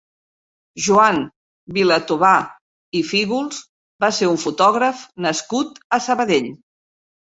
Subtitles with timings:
[0.85, 1.19] Joan
[1.75, 2.31] Vilatobà
[2.99, 3.61] i Fígols
[4.05, 6.51] va ser un fotògraf nascut a Sabadell.